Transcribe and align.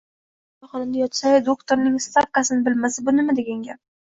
Bemor 0.61 0.69
shifoxonada 0.69 0.99
yotsa-yu, 1.01 1.43
doktorning 1.49 1.99
stavkasini 2.07 2.67
bilmasa, 2.71 3.05
bu 3.11 3.15
nima 3.21 3.39
degan 3.43 3.63
gap 3.71 3.81